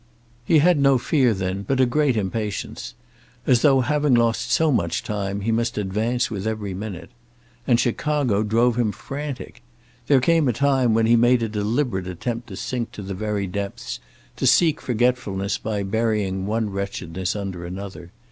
[0.43, 2.95] He had no fear, then, but a great impatience,
[3.45, 7.11] as though, having lost so much time, he must advance with every minute.
[7.67, 9.61] And Chicago drove him frantic.
[10.07, 13.13] There came a time there when he made a deliberate attempt to sink to the
[13.13, 13.99] very depths,
[14.37, 18.11] to seek forgetfulness by burying one wretchedness under another.